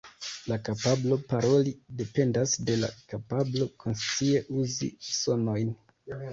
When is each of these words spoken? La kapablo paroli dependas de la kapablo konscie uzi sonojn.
La 0.51 0.55
kapablo 0.69 1.17
paroli 1.33 1.73
dependas 1.99 2.55
de 2.71 2.79
la 2.85 2.91
kapablo 3.13 3.69
konscie 3.87 4.45
uzi 4.65 4.93
sonojn. 5.23 5.75